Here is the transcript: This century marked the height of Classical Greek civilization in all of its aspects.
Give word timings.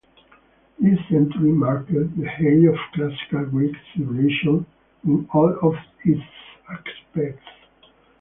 This 0.79 0.97
century 1.11 1.51
marked 1.51 1.91
the 1.93 2.09
height 2.25 2.67
of 2.67 2.75
Classical 2.95 3.45
Greek 3.51 3.75
civilization 3.95 4.65
in 5.05 5.27
all 5.31 5.55
of 5.61 5.75
its 6.05 6.23
aspects. 6.67 7.45